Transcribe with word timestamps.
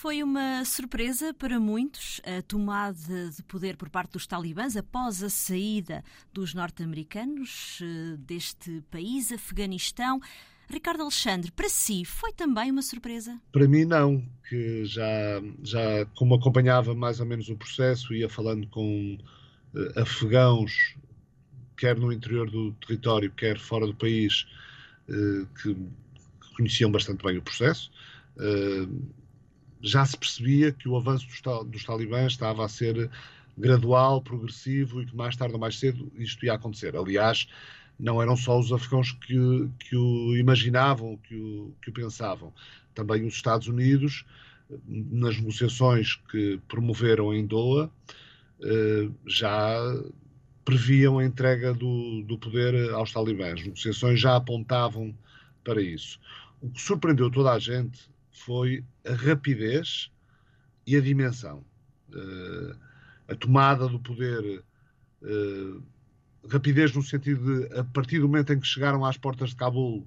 Foi 0.00 0.22
uma 0.22 0.64
surpresa 0.64 1.34
para 1.34 1.60
muitos 1.60 2.22
a 2.24 2.40
tomada 2.40 3.28
de 3.36 3.42
poder 3.42 3.76
por 3.76 3.90
parte 3.90 4.12
dos 4.12 4.26
talibãs 4.26 4.74
após 4.74 5.22
a 5.22 5.28
saída 5.28 6.02
dos 6.32 6.54
norte-americanos 6.54 7.80
eh, 7.82 8.16
deste 8.16 8.82
país, 8.90 9.30
Afeganistão. 9.30 10.18
Ricardo 10.70 11.02
Alexandre, 11.02 11.50
para 11.50 11.68
si 11.68 12.06
foi 12.06 12.32
também 12.32 12.70
uma 12.70 12.80
surpresa? 12.80 13.38
Para 13.52 13.68
mim 13.68 13.84
não, 13.84 14.24
que 14.48 14.86
já, 14.86 15.42
já 15.62 16.06
como 16.14 16.34
acompanhava 16.34 16.94
mais 16.94 17.20
ou 17.20 17.26
menos 17.26 17.50
o 17.50 17.56
processo, 17.56 18.14
ia 18.14 18.30
falando 18.30 18.66
com 18.68 19.18
uh, 19.74 20.00
afegãos, 20.00 20.96
quer 21.76 21.98
no 21.98 22.10
interior 22.10 22.50
do 22.50 22.72
território, 22.72 23.30
quer 23.32 23.58
fora 23.58 23.86
do 23.86 23.94
país, 23.94 24.46
uh, 25.10 25.46
que, 25.60 25.76
conheciam 26.56 26.90
bastante 26.90 27.22
bem 27.22 27.36
o 27.36 27.42
processo. 27.42 27.92
Já 29.82 30.04
se 30.04 30.16
percebia 30.16 30.72
que 30.72 30.88
o 30.88 30.96
avanço 30.96 31.26
dos, 31.26 31.70
dos 31.70 31.84
talibãs 31.84 32.32
estava 32.32 32.64
a 32.64 32.68
ser 32.68 33.10
gradual, 33.56 34.22
progressivo 34.22 35.02
e 35.02 35.06
que 35.06 35.16
mais 35.16 35.36
tarde 35.36 35.54
ou 35.54 35.60
mais 35.60 35.78
cedo 35.78 36.10
isto 36.16 36.44
ia 36.44 36.54
acontecer. 36.54 36.96
Aliás, 36.96 37.48
não 37.98 38.20
eram 38.20 38.36
só 38.36 38.58
os 38.58 38.72
afegãos 38.72 39.12
que, 39.12 39.68
que 39.78 39.96
o 39.96 40.36
imaginavam, 40.36 41.18
que 41.18 41.34
o, 41.34 41.74
que 41.82 41.90
o 41.90 41.92
pensavam. 41.92 42.52
Também 42.94 43.26
os 43.26 43.34
Estados 43.34 43.68
Unidos, 43.68 44.24
nas 44.86 45.36
negociações 45.36 46.14
que 46.30 46.60
promoveram 46.68 47.34
em 47.34 47.46
Doha, 47.46 47.90
eh, 48.62 49.08
já 49.26 49.76
previam 50.64 51.18
a 51.18 51.24
entrega 51.24 51.74
do, 51.74 52.22
do 52.22 52.38
poder 52.38 52.90
aos 52.92 53.12
talibãs. 53.12 53.60
As 53.60 53.64
negociações 53.64 54.20
já 54.20 54.36
apontavam 54.36 55.14
para 55.64 55.82
isso. 55.82 56.18
O 56.60 56.70
que 56.70 56.80
surpreendeu 56.80 57.30
toda 57.30 57.52
a 57.52 57.58
gente 57.58 58.08
foi 58.40 58.84
a 59.06 59.12
rapidez 59.12 60.10
e 60.86 60.96
a 60.96 61.00
dimensão. 61.00 61.64
Uh, 62.12 62.74
a 63.28 63.34
tomada 63.34 63.86
do 63.86 64.00
poder, 64.00 64.64
uh, 65.22 65.82
rapidez 66.48 66.94
no 66.94 67.02
sentido 67.02 67.68
de, 67.68 67.78
a 67.78 67.84
partir 67.84 68.18
do 68.18 68.26
momento 68.26 68.52
em 68.52 68.58
que 68.58 68.66
chegaram 68.66 69.04
às 69.04 69.16
portas 69.16 69.50
de 69.50 69.56
Cabul, 69.56 70.06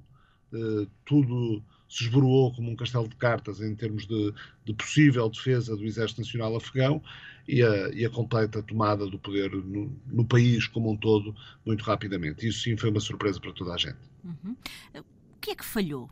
uh, 0.51 0.87
tudo 1.05 1.63
se 1.87 2.05
esboroou 2.05 2.53
como 2.53 2.71
um 2.71 2.75
castelo 2.75 3.07
de 3.07 3.15
cartas 3.15 3.61
em 3.61 3.75
termos 3.75 4.07
de, 4.07 4.33
de 4.65 4.73
possível 4.73 5.29
defesa 5.29 5.77
do 5.77 5.85
Exército 5.85 6.21
Nacional 6.21 6.55
Afegão 6.55 7.03
e 7.47 7.61
a, 7.61 7.89
e 7.89 8.03
a 8.03 8.09
completa 8.09 8.63
tomada 8.63 9.05
do 9.05 9.19
poder 9.19 9.51
no, 9.51 9.95
no, 10.07 10.25
país 10.25 10.65
como 10.65 10.91
um 10.91 10.97
todo 10.97 11.35
muito 11.63 11.83
rapidamente. 11.83 12.47
Isso 12.47 12.63
sim 12.63 12.75
foi 12.75 12.89
uma 12.89 12.99
surpresa 12.99 13.39
para 13.39 13.53
toda 13.53 13.73
a 13.73 13.77
gente. 13.77 13.99
Uhum. 14.23 14.55
O 14.95 15.39
que 15.39 15.51
é 15.51 15.55
que 15.55 15.63
falhou 15.63 16.09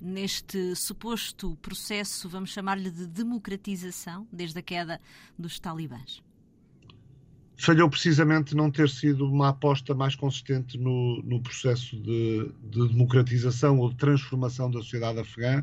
neste 0.00 0.74
suposto 0.74 1.56
processo, 1.62 2.28
vamos 2.28 2.50
chamar-lhe 2.50 2.90
de 2.90 3.06
democratização, 3.06 4.26
desde 4.32 4.58
a 4.58 4.62
queda 4.62 5.00
dos 5.38 5.58
talibãs? 5.58 6.22
Falhou 7.56 7.88
precisamente 7.88 8.54
não 8.54 8.70
ter 8.70 8.88
sido 8.88 9.26
uma 9.26 9.50
aposta 9.50 9.94
mais 9.94 10.16
consistente 10.16 10.76
no, 10.76 11.22
no 11.22 11.40
processo 11.40 11.96
de, 11.96 12.50
de, 12.64 12.88
democratização 12.88 13.78
ou 13.78 13.90
de 13.90 13.96
transformação 13.96 14.70
da 14.70 14.80
sociedade 14.80 15.20
afegã, 15.20 15.62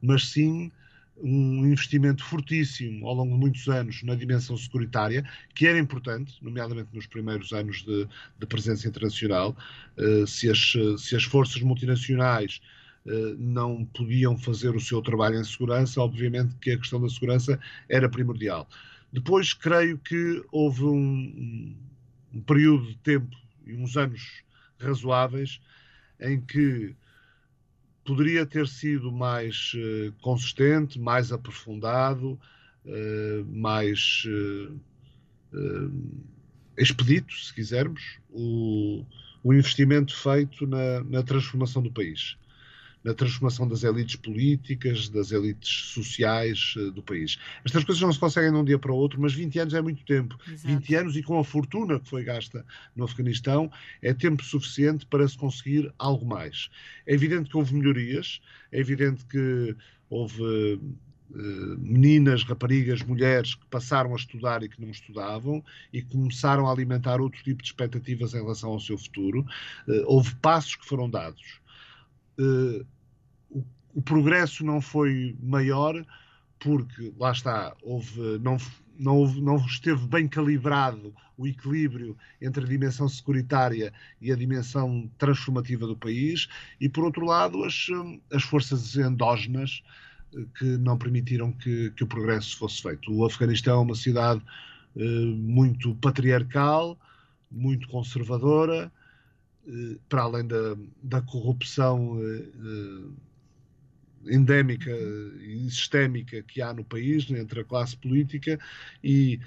mas 0.00 0.28
sim 0.28 0.70
um 1.18 1.66
investimento 1.66 2.22
fortíssimo 2.22 3.06
ao 3.08 3.14
longo 3.14 3.32
de 3.32 3.40
muitos 3.40 3.68
anos 3.68 4.02
na 4.02 4.14
dimensão 4.14 4.56
securitária, 4.56 5.28
que 5.54 5.66
era 5.66 5.78
importante, 5.78 6.34
nomeadamente 6.42 6.90
nos 6.92 7.06
primeiros 7.06 7.52
anos 7.52 7.82
de, 7.82 8.06
de 8.38 8.46
presença 8.46 8.86
internacional. 8.86 9.56
Uh, 9.96 10.26
se, 10.26 10.48
as, 10.50 10.74
se 10.98 11.16
as 11.16 11.24
forças 11.24 11.60
multinacionais 11.62 12.60
não 13.38 13.84
podiam 13.84 14.36
fazer 14.36 14.74
o 14.74 14.80
seu 14.80 15.00
trabalho 15.00 15.38
em 15.38 15.44
segurança, 15.44 16.00
obviamente 16.00 16.54
que 16.60 16.72
a 16.72 16.78
questão 16.78 17.00
da 17.00 17.08
segurança 17.08 17.58
era 17.88 18.08
primordial. 18.08 18.68
Depois, 19.12 19.54
creio 19.54 19.98
que 19.98 20.44
houve 20.50 20.84
um, 20.84 21.74
um 22.34 22.40
período 22.40 22.86
de 22.86 22.96
tempo 22.98 23.36
e 23.64 23.74
uns 23.74 23.96
anos 23.96 24.42
razoáveis 24.78 25.60
em 26.20 26.40
que 26.40 26.94
poderia 28.04 28.46
ter 28.46 28.68
sido 28.68 29.10
mais 29.10 29.72
uh, 29.74 30.12
consistente, 30.20 30.98
mais 30.98 31.32
aprofundado, 31.32 32.38
uh, 32.84 33.44
mais 33.46 34.24
uh, 34.26 34.80
expedito, 36.76 37.32
se 37.32 37.52
quisermos, 37.54 38.18
o, 38.30 39.04
o 39.42 39.54
investimento 39.54 40.14
feito 40.14 40.66
na, 40.66 41.02
na 41.04 41.22
transformação 41.22 41.82
do 41.82 41.90
país 41.90 42.36
na 43.06 43.14
transformação 43.14 43.68
das 43.68 43.84
elites 43.84 44.16
políticas, 44.16 45.08
das 45.08 45.30
elites 45.30 45.92
sociais 45.92 46.74
uh, 46.76 46.90
do 46.90 47.00
país. 47.00 47.38
Estas 47.64 47.84
coisas 47.84 48.02
não 48.02 48.12
se 48.12 48.18
conseguem 48.18 48.50
de 48.50 48.58
um 48.58 48.64
dia 48.64 48.80
para 48.80 48.90
o 48.90 48.96
outro, 48.96 49.20
mas 49.20 49.32
20 49.32 49.60
anos 49.60 49.74
é 49.74 49.80
muito 49.80 50.04
tempo. 50.04 50.36
Exato. 50.48 50.66
20 50.66 50.94
anos 50.96 51.16
e 51.16 51.22
com 51.22 51.38
a 51.38 51.44
fortuna 51.44 52.00
que 52.00 52.08
foi 52.08 52.24
gasta 52.24 52.66
no 52.96 53.04
Afeganistão, 53.04 53.70
é 54.02 54.12
tempo 54.12 54.44
suficiente 54.44 55.06
para 55.06 55.26
se 55.28 55.38
conseguir 55.38 55.94
algo 55.96 56.26
mais. 56.26 56.68
É 57.06 57.14
evidente 57.14 57.48
que 57.48 57.56
houve 57.56 57.76
melhorias, 57.76 58.40
é 58.72 58.80
evidente 58.80 59.24
que 59.26 59.76
houve 60.10 60.42
uh, 60.42 61.78
meninas, 61.78 62.42
raparigas, 62.42 63.02
mulheres 63.02 63.54
que 63.54 63.66
passaram 63.66 64.14
a 64.14 64.16
estudar 64.16 64.64
e 64.64 64.68
que 64.68 64.80
não 64.80 64.90
estudavam 64.90 65.62
e 65.92 66.02
começaram 66.02 66.66
a 66.66 66.72
alimentar 66.72 67.20
outro 67.20 67.40
tipo 67.44 67.62
de 67.62 67.68
expectativas 67.68 68.34
em 68.34 68.42
relação 68.42 68.70
ao 68.70 68.80
seu 68.80 68.98
futuro. 68.98 69.46
Uh, 69.86 70.02
houve 70.06 70.34
passos 70.42 70.74
que 70.74 70.84
foram 70.84 71.08
dados. 71.08 71.64
Uh, 73.50 73.64
o 73.94 74.02
progresso 74.02 74.64
não 74.64 74.80
foi 74.80 75.36
maior 75.42 76.04
porque, 76.58 77.12
lá 77.18 77.32
está, 77.32 77.76
houve, 77.82 78.38
não, 78.38 78.56
não, 78.98 79.16
houve, 79.16 79.40
não 79.40 79.56
esteve 79.56 80.06
bem 80.06 80.26
calibrado 80.26 81.14
o 81.36 81.46
equilíbrio 81.46 82.16
entre 82.40 82.64
a 82.64 82.68
dimensão 82.68 83.08
securitária 83.08 83.92
e 84.20 84.32
a 84.32 84.36
dimensão 84.36 85.10
transformativa 85.18 85.86
do 85.86 85.96
país, 85.96 86.48
e, 86.80 86.88
por 86.88 87.04
outro 87.04 87.26
lado, 87.26 87.62
as, 87.64 87.86
as 88.32 88.42
forças 88.42 88.96
endógenas 88.96 89.82
eh, 90.34 90.44
que 90.58 90.64
não 90.64 90.96
permitiram 90.96 91.52
que, 91.52 91.90
que 91.90 92.04
o 92.04 92.06
progresso 92.06 92.56
fosse 92.56 92.82
feito. 92.82 93.12
O 93.12 93.24
Afeganistão 93.24 93.80
é 93.80 93.82
uma 93.82 93.94
cidade 93.94 94.42
eh, 94.96 95.04
muito 95.36 95.94
patriarcal, 95.96 96.98
muito 97.50 97.86
conservadora, 97.88 98.90
eh, 99.68 99.96
para 100.08 100.22
além 100.22 100.46
da, 100.46 100.76
da 101.02 101.20
corrupção 101.20 102.18
endémica 104.28 104.90
e 105.40 105.68
sistémica 105.70 106.42
que 106.42 106.60
há 106.60 106.72
no 106.72 106.84
país, 106.84 107.30
entre 107.30 107.60
a 107.60 107.64
classe 107.64 107.96
política 107.96 108.58
e 109.02 109.40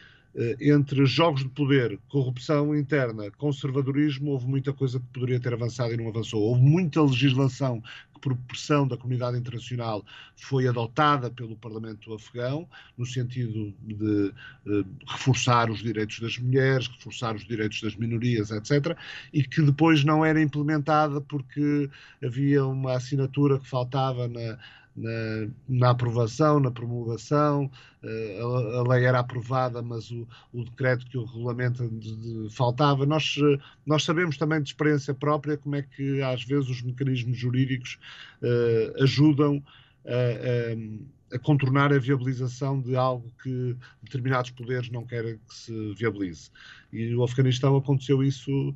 entre 0.61 1.05
jogos 1.05 1.43
de 1.43 1.49
poder, 1.49 1.99
corrupção 2.07 2.73
interna, 2.73 3.29
conservadorismo, 3.31 4.31
houve 4.31 4.47
muita 4.47 4.71
coisa 4.71 4.97
que 4.97 5.05
poderia 5.07 5.39
ter 5.39 5.53
avançado 5.53 5.93
e 5.93 5.97
não 5.97 6.07
avançou. 6.07 6.41
Houve 6.41 6.61
muita 6.61 7.01
legislação 7.01 7.81
que, 8.13 8.21
por 8.21 8.37
pressão 8.47 8.87
da 8.87 8.95
comunidade 8.95 9.37
internacional, 9.37 10.05
foi 10.37 10.65
adotada 10.65 11.29
pelo 11.29 11.57
Parlamento 11.57 12.13
afegão, 12.13 12.69
no 12.97 13.05
sentido 13.05 13.73
de 13.81 14.33
uh, 14.65 14.85
reforçar 15.07 15.69
os 15.69 15.79
direitos 15.79 16.21
das 16.21 16.37
mulheres, 16.37 16.87
reforçar 16.87 17.35
os 17.35 17.45
direitos 17.45 17.81
das 17.81 17.95
minorias, 17.97 18.49
etc., 18.51 18.97
e 19.33 19.43
que 19.43 19.61
depois 19.61 20.05
não 20.05 20.23
era 20.23 20.41
implementada 20.41 21.19
porque 21.19 21.89
havia 22.23 22.65
uma 22.65 22.93
assinatura 22.93 23.59
que 23.59 23.67
faltava 23.67 24.27
na 24.29 24.57
na, 24.99 25.47
na, 25.67 25.89
aprovação, 25.91 26.59
na 26.59 26.69
promulgação, 26.69 27.71
eh, 28.03 28.39
a, 28.41 28.79
a, 28.79 28.83
lei 28.83 29.05
era 29.05 29.19
aprovada, 29.19 29.81
mas 29.81 30.11
o, 30.11 30.27
o 30.53 30.63
decreto 30.63 31.05
que 31.05 31.17
o 31.17 31.23
regulamenta 31.23 31.87
de, 31.87 32.15
de, 32.15 32.55
faltava. 32.55 33.05
Nós, 33.05 33.35
eh, 33.41 33.57
nós 33.85 34.03
sabemos 34.03 34.37
também 34.37 34.61
de 34.61 34.69
experiência 34.69 35.13
própria 35.13 35.57
como 35.57 35.75
é 35.75 35.81
que 35.81 36.21
às 36.21 36.43
vezes 36.43 36.69
os 36.69 36.81
mecanismos 36.81 37.37
jurídicos 37.37 37.97
uh, 38.41 39.03
ajudam 39.03 39.63
a, 40.05 41.33
a, 41.33 41.35
a, 41.35 41.39
contornar 41.39 41.93
a 41.93 41.99
viabilização 41.99 42.81
de 42.81 42.95
algo 42.95 43.31
que 43.41 43.75
determinados 44.03 44.51
poderes 44.51 44.89
não 44.89 45.05
querem 45.05 45.39
que 45.47 45.55
se 45.55 45.93
viabilize. 45.93 46.51
E 46.91 47.09
no 47.09 47.23
Afeganistão 47.23 47.77
aconteceu 47.77 48.21
isso 48.21 48.75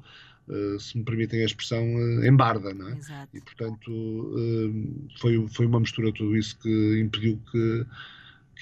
se 0.79 0.97
me 0.97 1.03
permitem 1.03 1.41
a 1.41 1.45
expressão, 1.45 1.83
uh, 1.83 2.25
em 2.25 2.35
barda, 2.35 2.73
não 2.73 2.89
é? 2.89 2.97
Exato. 2.97 3.37
E, 3.37 3.41
portanto, 3.41 3.91
uh, 3.91 5.09
foi, 5.19 5.47
foi 5.47 5.65
uma 5.65 5.79
mistura 5.79 6.11
de 6.11 6.17
tudo 6.17 6.35
isso 6.35 6.57
que 6.59 6.99
impediu 6.99 7.39
que, 7.51 7.85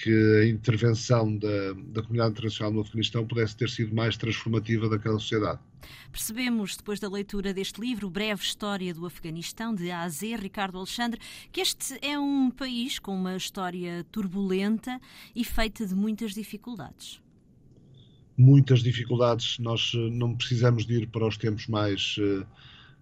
que 0.02 0.40
a 0.40 0.46
intervenção 0.46 1.36
da, 1.36 1.72
da 1.86 2.02
comunidade 2.02 2.32
internacional 2.32 2.72
no 2.72 2.80
Afeganistão 2.82 3.26
pudesse 3.26 3.56
ter 3.56 3.68
sido 3.68 3.94
mais 3.94 4.16
transformativa 4.16 4.88
daquela 4.88 5.18
sociedade. 5.18 5.60
Percebemos, 6.12 6.76
depois 6.76 7.00
da 7.00 7.08
leitura 7.08 7.52
deste 7.52 7.80
livro, 7.80 8.08
Breve 8.08 8.42
História 8.42 8.94
do 8.94 9.04
Afeganistão, 9.04 9.74
de 9.74 9.90
A 9.90 10.02
a 10.02 10.08
Z, 10.08 10.36
Ricardo 10.36 10.78
Alexandre, 10.78 11.20
que 11.50 11.60
este 11.60 11.98
é 12.00 12.18
um 12.18 12.50
país 12.50 12.98
com 12.98 13.16
uma 13.16 13.36
história 13.36 14.04
turbulenta 14.12 15.00
e 15.34 15.44
feita 15.44 15.84
de 15.84 15.94
muitas 15.94 16.32
dificuldades 16.32 17.20
muitas 18.36 18.80
dificuldades. 18.80 19.58
Nós 19.58 19.92
eh, 19.94 20.10
não 20.10 20.34
precisamos 20.34 20.86
de 20.86 20.94
ir 20.94 21.06
para 21.08 21.26
os 21.26 21.36
tempos 21.36 21.66
mais, 21.66 22.16
eh, 22.18 22.46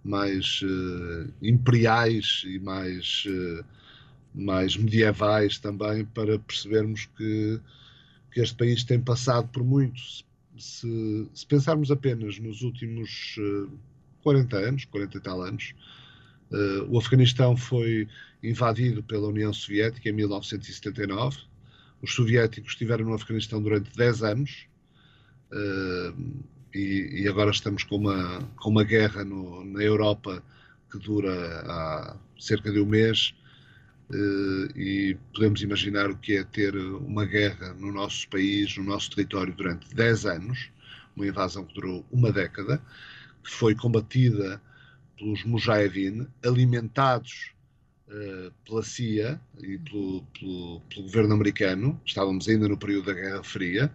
mais 0.05 0.62
uh, 0.62 1.32
imperiais 1.43 2.43
e 2.47 2.59
mais 2.59 3.25
uh, 3.27 3.65
mais 4.32 4.77
medievais 4.77 5.59
também, 5.59 6.05
para 6.05 6.38
percebermos 6.38 7.06
que, 7.17 7.61
que 8.32 8.41
este 8.41 8.56
país 8.56 8.85
tem 8.85 9.00
passado 9.00 9.49
por 9.49 9.65
muito. 9.65 10.00
Se, 10.56 11.29
se 11.35 11.47
pensarmos 11.47 11.91
apenas 11.91 12.38
nos 12.38 12.62
últimos 12.62 13.37
uh, 13.38 13.71
40 14.23 14.56
anos, 14.56 14.85
40 14.85 15.17
e 15.17 15.21
tal 15.21 15.43
anos, 15.43 15.75
o 16.88 16.99
Afeganistão 16.99 17.56
foi 17.56 18.09
invadido 18.43 19.05
pela 19.05 19.29
União 19.29 19.53
Soviética 19.53 20.09
em 20.09 20.12
1979. 20.12 21.38
Os 22.03 22.12
soviéticos 22.12 22.73
estiveram 22.73 23.05
no 23.05 23.15
Afeganistão 23.15 23.62
durante 23.62 23.97
10 23.97 24.23
anos. 24.23 24.67
Uh, 25.52 26.44
e, 26.73 27.23
e, 27.23 27.29
agora 27.29 27.50
estamos 27.50 27.82
com 27.82 27.97
uma, 27.97 28.38
com 28.56 28.70
uma 28.70 28.85
guerra 28.85 29.25
no, 29.25 29.64
na 29.64 29.82
Europa 29.82 30.43
que 30.91 30.99
dura 30.99 31.32
há 31.67 32.17
cerca 32.38 32.70
de 32.70 32.79
um 32.81 32.87
mês 32.87 33.35
uh, 34.11 34.79
e 34.79 35.17
podemos 35.35 35.61
imaginar 35.62 36.08
o 36.08 36.17
que 36.17 36.37
é 36.37 36.44
ter 36.44 36.76
uma 36.76 37.25
guerra 37.25 37.75
no 37.75 37.91
nosso 37.93 38.29
país, 38.29 38.76
no 38.76 38.85
nosso 38.85 39.11
território 39.11 39.52
durante 39.52 39.93
10 39.94 40.26
anos, 40.26 40.70
uma 41.17 41.26
invasão 41.26 41.64
que 41.64 41.75
durou 41.75 42.06
uma 42.12 42.31
década, 42.31 42.81
que 43.43 43.50
foi 43.50 43.75
combatida 43.75 44.62
pelos 45.19 45.44
mujahideen, 45.44 46.29
alimentados 46.44 47.53
uh, 48.08 48.53
pela 48.64 48.82
CIA 48.82 49.41
e 49.58 49.79
pelo, 49.79 50.23
pelo, 50.38 50.81
pelo 50.82 51.03
governo 51.03 51.35
americano, 51.35 52.00
estávamos 52.06 52.49
ainda 52.49 52.69
no 52.69 52.79
período 52.79 53.06
da 53.06 53.14
Guerra 53.14 53.43
Fria, 53.43 53.93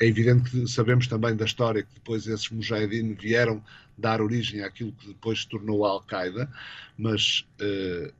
é 0.00 0.06
evidente 0.06 0.50
que 0.50 0.66
sabemos 0.66 1.06
também 1.06 1.36
da 1.36 1.44
história 1.44 1.82
que 1.82 1.94
depois 1.94 2.26
esses 2.26 2.48
mujahideen 2.50 3.14
vieram 3.14 3.62
dar 3.96 4.20
origem 4.20 4.62
àquilo 4.62 4.92
que 4.92 5.08
depois 5.08 5.42
se 5.42 5.48
tornou 5.48 5.84
a 5.84 5.90
Al-Qaeda, 5.90 6.50
mas 6.96 7.46
uh, 7.60 8.12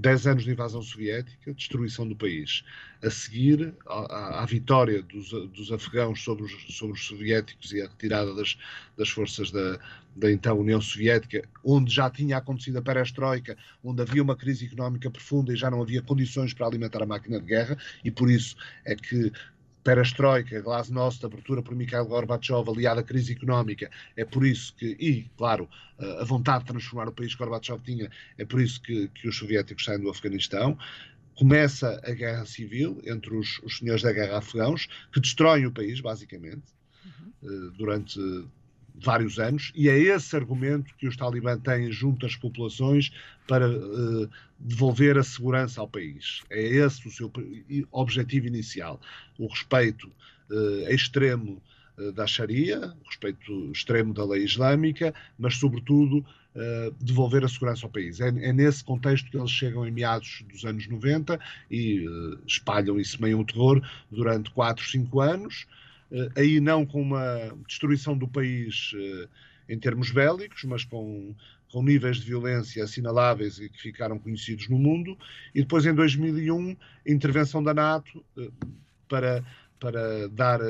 10 0.00 0.26
anos 0.28 0.44
de 0.44 0.50
invasão 0.50 0.80
soviética, 0.82 1.52
destruição 1.52 2.08
do 2.08 2.16
país. 2.16 2.64
A 3.02 3.10
seguir, 3.10 3.74
à 3.86 4.44
vitória 4.46 5.02
dos, 5.02 5.30
dos 5.30 5.70
afegãos 5.72 6.22
sobre 6.22 6.44
os, 6.44 6.76
sobre 6.76 6.96
os, 6.96 7.06
soviéticos 7.06 7.72
e 7.72 7.82
a 7.82 7.88
retirada 7.88 8.34
das, 8.34 8.58
das 8.96 9.08
forças 9.10 9.50
da, 9.50 9.78
da 10.16 10.30
então 10.30 10.58
União 10.58 10.80
Soviética, 10.80 11.46
onde 11.64 11.92
já 11.92 12.08
tinha 12.08 12.38
acontecido 12.38 12.78
a 12.78 12.82
perestroika, 12.82 13.56
onde 13.84 14.02
havia 14.02 14.22
uma 14.22 14.36
crise 14.36 14.66
económica 14.66 15.10
profunda 15.10 15.52
e 15.52 15.56
já 15.56 15.70
não 15.70 15.82
havia 15.82 16.02
condições 16.02 16.54
para 16.54 16.66
alimentar 16.66 17.02
a 17.02 17.06
máquina 17.06 17.38
de 17.38 17.46
guerra, 17.46 17.76
e 18.04 18.10
por 18.10 18.30
isso 18.30 18.56
é 18.84 18.94
que 18.94 19.32
perestroika, 19.82 20.60
glasnost, 20.60 21.24
abertura 21.24 21.62
por 21.62 21.74
Mikhail 21.74 22.04
Gorbachev, 22.04 22.68
aliada 22.68 23.00
à 23.00 23.04
crise 23.04 23.32
económica, 23.32 23.90
é 24.16 24.24
por 24.24 24.44
isso 24.44 24.74
que, 24.76 24.96
e 25.00 25.30
claro, 25.36 25.68
a 25.98 26.24
vontade 26.24 26.64
de 26.64 26.70
transformar 26.70 27.08
o 27.08 27.12
país 27.12 27.34
que 27.34 27.38
Gorbachev 27.38 27.80
tinha, 27.82 28.10
é 28.38 28.44
por 28.44 28.60
isso 28.60 28.80
que, 28.82 29.08
que 29.08 29.28
os 29.28 29.36
soviéticos 29.36 29.84
saem 29.84 30.00
do 30.00 30.10
Afeganistão. 30.10 30.78
Começa 31.34 32.00
a 32.04 32.10
guerra 32.12 32.44
civil 32.44 33.00
entre 33.06 33.34
os, 33.34 33.58
os 33.62 33.78
senhores 33.78 34.02
da 34.02 34.12
guerra 34.12 34.38
afegãos, 34.38 34.88
que 35.12 35.20
destroem 35.20 35.66
o 35.66 35.72
país, 35.72 36.00
basicamente, 36.00 36.64
uhum. 37.04 37.72
durante 37.76 38.20
vários 38.94 39.38
anos, 39.38 39.72
e 39.74 39.88
é 39.88 39.98
esse 39.98 40.34
argumento 40.36 40.94
que 40.96 41.06
os 41.06 41.16
talibã 41.16 41.58
têm 41.58 41.90
junto 41.90 42.26
às 42.26 42.36
populações 42.36 43.12
para 43.46 43.68
uh, 43.68 44.28
devolver 44.58 45.18
a 45.18 45.22
segurança 45.22 45.80
ao 45.80 45.88
país. 45.88 46.42
É 46.50 46.60
esse 46.60 47.06
o 47.06 47.10
seu 47.10 47.30
objetivo 47.90 48.46
inicial. 48.46 49.00
O 49.38 49.46
respeito 49.46 50.06
uh, 50.50 50.92
extremo 50.92 51.62
uh, 51.98 52.12
da 52.12 52.26
Sharia, 52.26 52.94
o 53.02 53.06
respeito 53.06 53.70
extremo 53.72 54.12
da 54.12 54.24
lei 54.24 54.44
islâmica, 54.44 55.14
mas, 55.38 55.56
sobretudo, 55.56 56.24
devolver 57.00 57.44
a 57.44 57.48
segurança 57.48 57.86
ao 57.86 57.92
país. 57.92 58.20
É, 58.20 58.26
é, 58.26 58.52
nesse 58.52 58.82
contexto 58.82 59.30
que 59.30 59.36
eles 59.36 59.52
chegam 59.52 59.86
em 59.86 59.92
meados 59.92 60.42
dos 60.50 60.64
anos 60.64 60.84
90 60.88 61.38
e 61.70 62.04
espalham 62.44 62.98
e 62.98 63.04
semeiam 63.04 63.38
o 63.38 63.44
terror 63.44 63.80
durante 64.10 64.50
4, 64.50 64.84
5 64.84 65.20
anos 65.20 65.68
eh, 65.68 65.79
aí 66.36 66.60
não 66.60 66.84
com 66.84 67.00
uma 67.00 67.56
destruição 67.66 68.16
do 68.16 68.26
país 68.26 68.92
eh, 68.94 69.28
em 69.68 69.78
termos 69.78 70.10
bélicos, 70.10 70.64
mas 70.64 70.84
com, 70.84 71.34
com 71.70 71.82
níveis 71.82 72.18
de 72.18 72.26
violência 72.26 72.82
assinaláveis 72.84 73.58
e 73.58 73.68
que 73.68 73.80
ficaram 73.80 74.18
conhecidos 74.18 74.68
no 74.68 74.78
mundo, 74.78 75.16
e 75.54 75.60
depois 75.60 75.86
em 75.86 75.94
2001 75.94 76.76
intervenção 77.06 77.62
da 77.62 77.72
NATO 77.72 78.24
eh, 78.38 78.50
para, 79.08 79.44
para 79.78 80.28
dar 80.28 80.60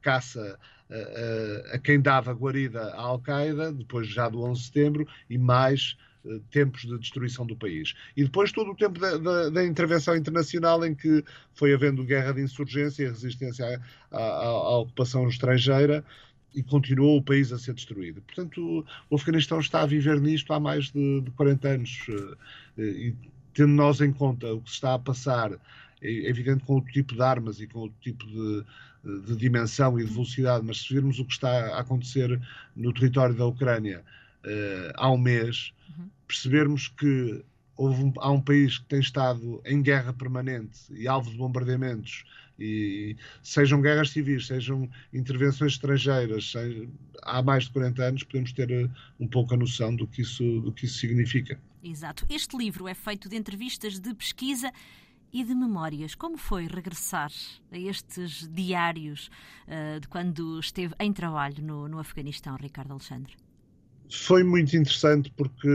caça 0.00 0.58
a, 0.90 1.72
a, 1.72 1.76
a 1.76 1.78
quem 1.78 2.00
dava 2.00 2.32
guarida 2.32 2.82
à 2.94 3.00
Al-Qaeda, 3.00 3.72
depois 3.72 4.06
já 4.08 4.28
do 4.28 4.42
11 4.42 4.60
de 4.60 4.66
setembro, 4.66 5.08
e 5.28 5.38
mais 5.38 5.96
eh, 5.98 6.09
tempos 6.50 6.82
de 6.82 6.98
destruição 6.98 7.46
do 7.46 7.56
país. 7.56 7.94
E 8.16 8.24
depois 8.24 8.52
todo 8.52 8.72
o 8.72 8.76
tempo 8.76 8.98
da, 8.98 9.16
da, 9.16 9.50
da, 9.50 9.64
intervenção 9.64 10.16
internacional 10.16 10.84
em 10.84 10.94
que 10.94 11.24
foi 11.54 11.72
havendo 11.72 12.04
guerra 12.04 12.32
de 12.32 12.42
insurgência 12.42 13.04
e 13.04 13.08
resistência 13.08 13.80
à, 14.10 14.16
à, 14.16 14.22
à, 14.22 14.78
ocupação 14.78 15.28
estrangeira 15.28 16.04
e 16.54 16.62
continuou 16.62 17.18
o 17.18 17.22
país 17.22 17.52
a 17.52 17.58
ser 17.58 17.74
destruído. 17.74 18.20
Portanto, 18.22 18.84
o 19.08 19.16
Afeganistão 19.16 19.60
está 19.60 19.82
a 19.82 19.86
viver 19.86 20.20
nisto 20.20 20.52
há 20.52 20.60
mais 20.60 20.90
de, 20.90 21.20
de 21.20 21.30
40 21.32 21.68
anos. 21.68 22.06
Eh, 22.76 22.82
e 22.82 23.14
tendo 23.54 23.72
nós 23.72 24.00
em 24.00 24.12
conta 24.12 24.52
o 24.52 24.60
que 24.60 24.68
se 24.68 24.76
está 24.76 24.94
a 24.94 24.98
passar, 24.98 25.52
é 26.02 26.10
evidente 26.28 26.64
com 26.64 26.74
outro 26.74 26.92
tipo 26.92 27.14
de 27.14 27.22
armas 27.22 27.60
e 27.60 27.66
com 27.66 27.80
outro 27.80 27.96
tipo 28.00 28.26
de, 28.26 28.64
de 29.26 29.36
dimensão 29.36 29.98
e 29.98 30.04
de 30.04 30.10
velocidade, 30.10 30.64
mas 30.64 30.78
se 30.78 30.92
virmos 30.92 31.18
o 31.18 31.24
que 31.24 31.32
está 31.32 31.76
a 31.76 31.80
acontecer 31.80 32.40
no 32.74 32.92
território 32.92 33.34
da 33.34 33.46
Ucrânia 33.46 34.02
uh, 34.44 34.92
há 34.96 35.10
um 35.10 35.18
mês, 35.18 35.72
uhum. 35.88 36.08
percebermos 36.26 36.88
que 36.88 37.44
um, 37.78 38.12
há 38.18 38.30
um 38.30 38.40
país 38.40 38.78
que 38.78 38.84
tem 38.86 39.00
estado 39.00 39.60
em 39.64 39.82
guerra 39.82 40.12
permanente 40.12 40.78
e 40.90 41.08
alvo 41.08 41.30
de 41.30 41.36
bombardeamentos, 41.36 42.24
e 42.58 43.16
sejam 43.42 43.80
guerras 43.80 44.10
civis, 44.10 44.46
sejam 44.46 44.88
intervenções 45.14 45.72
estrangeiras, 45.72 46.50
seja, 46.50 46.86
há 47.22 47.42
mais 47.42 47.64
de 47.64 47.70
40 47.70 48.02
anos, 48.02 48.22
podemos 48.22 48.52
ter 48.52 48.70
eh, 48.70 48.88
um 49.18 49.26
pouco 49.26 49.54
a 49.54 49.56
noção 49.56 49.96
do 49.96 50.06
que 50.06 50.20
isso, 50.20 50.60
do 50.60 50.70
que 50.70 50.84
isso 50.84 50.98
significa. 50.98 51.58
Exato. 51.82 52.26
Este 52.28 52.54
livro 52.58 52.86
é 52.86 52.92
feito 52.92 53.30
de 53.30 53.36
entrevistas 53.36 53.98
de 53.98 54.14
pesquisa 54.14 54.70
e 55.32 55.42
de 55.42 55.54
memórias. 55.54 56.14
Como 56.14 56.36
foi 56.36 56.66
regressar 56.66 57.32
a 57.72 57.78
estes 57.78 58.46
diários 58.52 59.30
uh, 59.66 59.98
de 59.98 60.06
quando 60.08 60.60
esteve 60.60 60.94
em 61.00 61.12
trabalho 61.14 61.62
no, 61.62 61.88
no 61.88 61.98
Afeganistão, 61.98 62.56
Ricardo 62.56 62.90
Alexandre? 62.90 63.34
Foi 64.10 64.42
muito 64.42 64.76
interessante 64.76 65.32
porque 65.36 65.68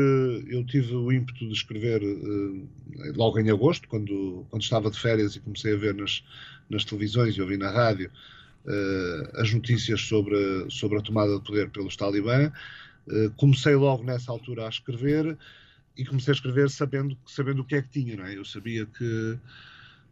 eu 0.49 0.65
tive 0.65 0.93
o 0.93 1.11
ímpeto 1.11 1.47
de 1.47 1.53
escrever 1.53 2.03
uh, 2.03 2.69
logo 3.15 3.39
em 3.39 3.49
agosto, 3.49 3.87
quando, 3.87 4.45
quando 4.49 4.61
estava 4.61 4.91
de 4.91 4.99
férias 4.99 5.35
e 5.35 5.39
comecei 5.39 5.73
a 5.73 5.77
ver 5.77 5.93
nas, 5.93 6.21
nas 6.69 6.83
televisões 6.83 7.35
e 7.35 7.41
ouvi 7.41 7.55
na 7.55 7.71
rádio 7.71 8.11
uh, 8.65 9.41
as 9.41 9.53
notícias 9.53 10.01
sobre, 10.01 10.69
sobre 10.69 10.98
a 10.98 11.01
tomada 11.01 11.38
de 11.38 11.43
poder 11.45 11.69
pelos 11.69 11.95
talibã. 11.95 12.51
Uh, 13.07 13.29
comecei 13.38 13.75
logo 13.75 14.03
nessa 14.03 14.31
altura 14.31 14.65
a 14.65 14.69
escrever 14.69 15.38
e 15.98 16.03
comecei 16.03 16.33
a 16.33 16.36
escrever 16.36 16.69
sabendo, 16.69 17.17
sabendo 17.25 17.62
o 17.62 17.65
que 17.65 17.75
é 17.75 17.81
que 17.81 17.89
tinha. 17.89 18.17
Não 18.17 18.25
é? 18.25 18.36
Eu 18.36 18.43
sabia 18.43 18.86
que 18.86 19.39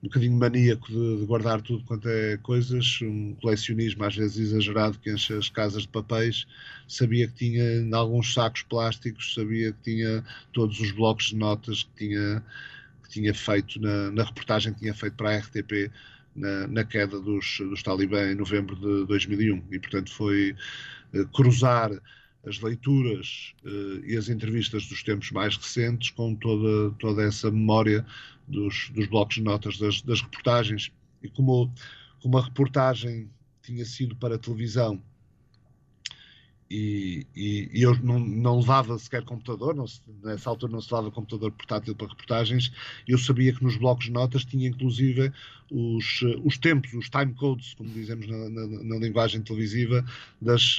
um 0.03 0.07
bocadinho 0.07 0.37
maníaco 0.37 0.91
de, 0.91 1.19
de, 1.19 1.25
guardar 1.25 1.61
tudo 1.61 1.81
quanto 1.85 2.09
é 2.09 2.35
coisas, 2.37 2.99
um 3.01 3.33
colecionismo 3.35 4.03
às 4.03 4.13
vezes 4.13 4.49
exagerado 4.49 4.99
que 4.99 5.09
enche 5.09 5.33
as 5.33 5.47
casas 5.47 5.83
de 5.83 5.87
papéis. 5.87 6.45
Sabia 6.85 7.25
que 7.25 7.35
tinha 7.35 7.95
alguns 7.95 8.33
sacos 8.33 8.63
plásticos, 8.63 9.33
sabia 9.33 9.71
que 9.71 9.81
tinha 9.81 10.21
todos 10.51 10.77
os 10.81 10.91
blocos 10.91 11.27
de 11.27 11.37
notas 11.37 11.83
que 11.83 12.07
tinha, 12.07 12.43
que 13.03 13.09
tinha 13.11 13.33
feito 13.33 13.79
na, 13.79 14.11
na 14.11 14.23
reportagem 14.25 14.73
que 14.73 14.81
tinha 14.81 14.93
feito 14.93 15.15
para 15.15 15.35
a 15.35 15.37
RTP 15.37 15.89
na, 16.35 16.67
na 16.67 16.83
queda 16.83 17.17
dos, 17.21 17.59
dos 17.59 17.81
talibã 17.81 18.29
em 18.29 18.35
novembro 18.35 18.75
de 18.75 19.05
2001. 19.07 19.63
E, 19.71 19.79
portanto, 19.79 20.11
foi 20.11 20.53
uh, 21.13 21.25
cruzar 21.29 21.91
as 22.45 22.59
leituras 22.59 23.53
uh, 23.63 24.05
e 24.05 24.17
as 24.17 24.27
entrevistas 24.27 24.85
dos 24.87 25.01
tempos 25.01 25.31
mais 25.31 25.55
recentes 25.55 26.09
com 26.09 26.35
toda, 26.35 26.93
toda 26.99 27.23
essa 27.23 27.49
memória 27.49 28.05
dos, 28.53 28.89
dos 28.91 29.07
blocos 29.07 29.35
de 29.35 29.41
notas 29.41 29.77
das, 29.77 30.01
das 30.01 30.21
reportagens. 30.21 30.91
E 31.21 31.27
como, 31.29 31.73
como 32.21 32.37
a 32.37 32.41
reportagem 32.41 33.29
tinha 33.61 33.85
sido 33.85 34.15
para 34.15 34.37
televisão 34.37 35.01
e, 36.73 37.27
e, 37.35 37.69
e, 37.71 37.83
eu 37.83 37.95
não, 38.01 38.17
não 38.19 38.57
levava 38.57 38.97
sequer 38.97 39.23
computador, 39.23 39.75
não 39.75 39.85
se, 39.85 40.01
nessa 40.23 40.49
altura 40.49 40.71
não 40.71 40.81
se 40.81 40.91
levava 40.91 41.11
computador 41.11 41.51
portátil 41.51 41.93
para 41.95 42.07
reportagens, 42.07 42.71
eu 43.07 43.17
sabia 43.19 43.53
que 43.53 43.63
nos 43.63 43.77
blocos 43.77 44.05
de 44.05 44.11
notas 44.11 44.43
tinha 44.43 44.67
inclusive 44.67 45.31
os, 45.69 46.21
os 46.43 46.57
tempos, 46.57 46.91
os 46.93 47.09
time 47.09 47.31
codes, 47.35 47.75
como 47.75 47.89
dizemos 47.91 48.27
na, 48.27 48.49
na, 48.49 48.67
na 48.67 48.95
linguagem 48.97 49.43
televisiva, 49.43 50.03
das, 50.41 50.77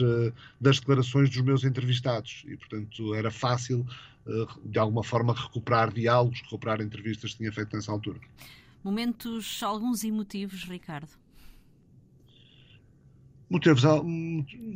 das 0.61 0.81
declarações 0.81 1.31
dos 1.31 1.41
meus 1.43 1.63
entrevistados 1.63 2.45
e 2.49 2.57
portanto 2.57 3.15
era 3.15 3.31
fácil 3.31 3.87
eh, 3.89 4.14
de 4.65 4.79
alguma 4.79 5.03
forma 5.03 5.35
recuperar 5.35 5.93
diálogos, 5.93 6.41
recuperar 6.43 6.81
entrevistas 6.81 7.33
que 7.33 7.39
tinha 7.39 7.53
feito 7.53 7.77
nessa 7.77 7.93
altura. 7.93 8.19
Momentos, 8.83 9.63
alguns 9.63 10.05
emotivos, 10.05 10.65
Ricardo? 10.65 11.09
Motivos, 13.49 13.83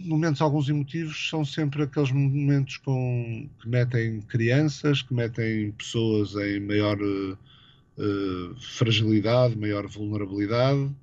momentos 0.06 0.40
alguns 0.40 0.68
emotivos 0.68 1.28
são 1.28 1.44
sempre 1.44 1.82
aqueles 1.82 2.12
momentos 2.12 2.76
com, 2.78 3.48
que 3.60 3.68
metem 3.68 4.20
crianças, 4.22 5.02
que 5.02 5.14
metem 5.14 5.72
pessoas 5.72 6.34
em 6.36 6.60
maior 6.60 6.98
uh, 7.00 8.56
fragilidade, 8.76 9.58
maior 9.58 9.86
vulnerabilidade, 9.88 10.94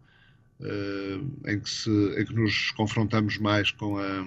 em 1.47 1.59
que, 1.59 1.69
se, 1.69 1.89
em 1.89 2.25
que 2.25 2.33
nos 2.33 2.71
confrontamos 2.71 3.37
mais 3.37 3.71
com 3.71 3.97
a, 3.97 4.25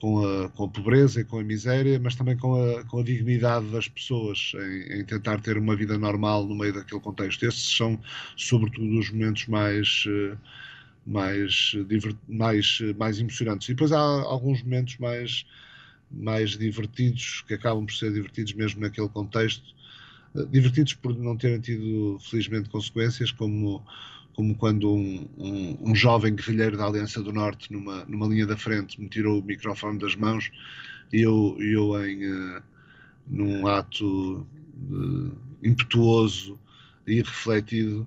com 0.00 0.24
a, 0.24 0.48
com 0.48 0.64
a 0.64 0.68
pobreza 0.68 1.20
e 1.20 1.24
com 1.24 1.38
a 1.38 1.44
miséria, 1.44 2.00
mas 2.00 2.14
também 2.14 2.36
com 2.36 2.54
a, 2.54 2.84
com 2.84 2.98
a 3.00 3.02
dignidade 3.02 3.66
das 3.66 3.86
pessoas 3.86 4.52
em, 4.54 5.00
em, 5.00 5.04
tentar 5.04 5.40
ter 5.40 5.58
uma 5.58 5.76
vida 5.76 5.98
normal 5.98 6.46
no 6.46 6.54
meio 6.56 6.72
daquele 6.72 7.00
contexto. 7.00 7.44
Esses 7.44 7.76
são, 7.76 8.00
sobretudo, 8.36 8.98
os 8.98 9.10
momentos 9.10 9.46
mais, 9.46 10.04
eh, 10.08 10.36
mais, 11.06 11.76
mais, 12.28 12.78
mais 12.96 13.18
emocionantes. 13.20 13.68
E 13.68 13.74
depois 13.74 13.92
há 13.92 13.98
alguns 13.98 14.62
momentos 14.62 14.96
mais, 14.98 15.44
mais 16.10 16.56
divertidos, 16.56 17.42
que 17.46 17.54
acabam 17.54 17.84
por 17.84 17.94
ser 17.94 18.12
divertidos 18.12 18.54
mesmo 18.54 18.80
naquele 18.80 19.08
contexto, 19.08 19.74
eh, 20.34 20.46
divertidos 20.50 20.94
por 20.94 21.16
não 21.16 21.36
terem 21.36 21.60
tido, 21.60 22.18
felizmente, 22.20 22.70
consequências, 22.70 23.30
como 23.30 23.84
como 24.34 24.54
quando 24.54 24.92
um, 24.92 25.28
um, 25.36 25.90
um, 25.90 25.94
jovem 25.94 26.34
guerrilheiro 26.34 26.76
da 26.76 26.86
Aliança 26.86 27.22
do 27.22 27.32
Norte, 27.32 27.72
numa, 27.72 28.04
numa 28.06 28.26
linha 28.26 28.46
da 28.46 28.56
frente, 28.56 29.00
me 29.00 29.08
tirou 29.08 29.40
o 29.40 29.44
microfone 29.44 29.98
das 29.98 30.14
mãos 30.16 30.50
e 31.12 31.20
eu, 31.20 31.56
eu 31.60 32.04
em, 32.04 32.26
uh, 32.26 32.62
num 33.26 33.66
ato 33.66 34.46
uh, 34.90 35.32
impetuoso 35.62 36.58
e 37.06 37.14
irrefletido, 37.14 38.06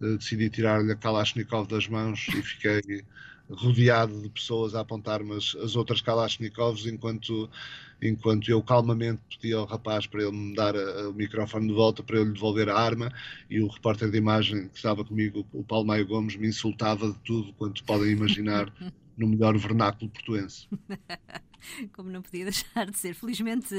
uh, 0.00 0.16
decidi 0.16 0.50
tirar-lhe 0.50 0.92
a 0.92 0.96
Kalashnikov 0.96 1.66
das 1.68 1.88
mãos 1.88 2.26
e 2.28 2.42
fiquei 2.42 3.04
rodeado 3.54 4.20
de 4.20 4.28
pessoas 4.28 4.74
a 4.74 4.80
apontar-me 4.80 5.36
as, 5.36 5.54
as, 5.56 5.76
outras 5.76 6.00
Kalashnikovs 6.00 6.86
enquanto, 6.86 7.48
enquanto 8.00 8.48
eu 8.50 8.62
calmamente 8.62 9.20
pedi 9.30 9.52
ao 9.52 9.64
rapaz 9.64 10.06
para 10.06 10.22
ele 10.22 10.32
me 10.32 10.54
dar 10.54 10.76
a, 10.76 11.02
a, 11.02 11.08
o 11.08 11.14
microfone 11.14 11.68
de 11.68 11.74
volta 11.74 12.02
para 12.02 12.16
eu 12.16 12.24
lhe 12.24 12.32
devolver 12.32 12.68
a 12.68 12.78
arma 12.78 13.12
e 13.48 13.60
o 13.60 13.68
repórter 13.68 14.10
de 14.10 14.18
imagem 14.18 14.68
que 14.68 14.76
estava 14.76 15.04
comigo, 15.04 15.46
o 15.52 15.62
Paulo 15.62 15.86
Maio 15.86 16.06
Gomes, 16.06 16.36
me 16.36 16.48
insultava 16.48 17.08
de 17.10 17.18
tudo 17.20 17.52
quanto 17.54 17.84
podem 17.84 18.10
imaginar 18.10 18.72
no 19.16 19.28
melhor 19.28 19.56
vernáculo 19.56 20.10
portuense. 20.10 20.66
como 21.92 22.10
não 22.10 22.22
podia 22.22 22.44
deixar 22.44 22.90
de 22.90 22.96
ser. 22.96 23.14
Felizmente 23.14 23.74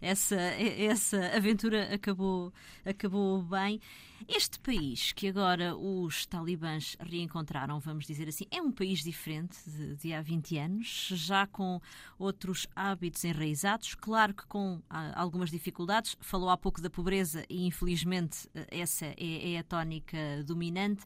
essa, 0.00 0.36
essa 0.36 1.36
aventura 1.36 1.94
acabou, 1.94 2.52
acabou 2.84 3.42
bem. 3.42 3.80
Este 4.26 4.58
país 4.58 5.12
que 5.12 5.28
agora 5.28 5.76
os 5.76 6.26
talibãs 6.26 6.96
reencontraram, 6.98 7.78
vamos 7.78 8.04
dizer 8.04 8.28
assim, 8.28 8.46
é 8.50 8.60
um 8.60 8.72
país 8.72 9.04
diferente 9.04 9.56
de, 9.64 9.94
de 9.94 10.12
há 10.12 10.20
20 10.20 10.58
anos, 10.58 11.08
já 11.14 11.46
com 11.46 11.80
outros 12.18 12.66
hábitos 12.74 13.22
enraizados, 13.22 13.94
claro 13.94 14.34
que 14.34 14.44
com 14.46 14.82
ah, 14.90 15.12
algumas 15.14 15.50
dificuldades. 15.50 16.16
Falou 16.20 16.50
há 16.50 16.56
pouco 16.56 16.80
da 16.80 16.90
pobreza 16.90 17.44
e, 17.48 17.64
infelizmente, 17.66 18.48
essa 18.70 19.06
é, 19.06 19.52
é 19.52 19.58
a 19.58 19.62
tónica 19.62 20.18
dominante. 20.44 21.04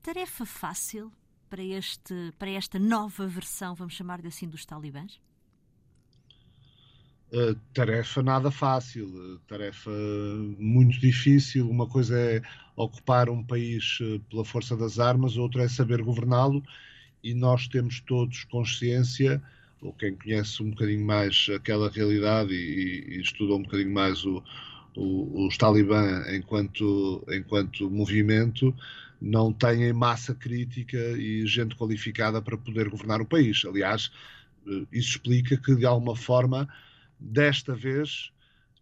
Tarefa 0.00 0.46
fácil 0.46 1.12
para, 1.50 1.62
este, 1.62 2.32
para 2.38 2.50
esta 2.50 2.78
nova 2.78 3.26
versão, 3.26 3.74
vamos 3.74 3.94
chamar-lhe 3.94 4.28
assim, 4.28 4.48
dos 4.48 4.64
talibãs? 4.64 5.20
Uh, 7.30 7.54
tarefa 7.74 8.22
nada 8.22 8.50
fácil, 8.50 9.06
uh, 9.06 9.38
tarefa 9.46 9.90
muito 10.58 10.98
difícil. 10.98 11.68
Uma 11.68 11.86
coisa 11.86 12.18
é 12.18 12.40
ocupar 12.74 13.28
um 13.28 13.44
país 13.44 13.98
uh, 14.00 14.18
pela 14.30 14.46
força 14.46 14.74
das 14.74 14.98
armas, 14.98 15.36
outra 15.36 15.64
é 15.64 15.68
saber 15.68 16.00
governá-lo, 16.00 16.62
e 17.22 17.34
nós 17.34 17.68
temos 17.68 18.00
todos 18.00 18.44
consciência, 18.44 19.42
ou 19.82 19.92
quem 19.92 20.14
conhece 20.14 20.62
um 20.62 20.70
bocadinho 20.70 21.04
mais 21.04 21.48
aquela 21.54 21.90
realidade 21.90 22.54
e, 22.54 23.16
e 23.16 23.20
estuda 23.20 23.54
um 23.56 23.62
bocadinho 23.62 23.92
mais 23.92 24.24
o, 24.24 24.42
o, 24.96 25.46
os 25.46 25.58
talibã 25.58 26.24
enquanto, 26.34 27.22
enquanto 27.28 27.90
movimento, 27.90 28.74
não 29.20 29.52
têm 29.52 29.92
massa 29.92 30.34
crítica 30.34 30.96
e 30.96 31.46
gente 31.46 31.76
qualificada 31.76 32.40
para 32.40 32.56
poder 32.56 32.88
governar 32.88 33.20
o 33.20 33.26
país. 33.26 33.64
Aliás, 33.66 34.10
isso 34.92 35.10
explica 35.10 35.58
que, 35.58 35.74
de 35.74 35.84
alguma 35.84 36.16
forma, 36.16 36.66
desta 37.20 37.74
vez 37.74 38.30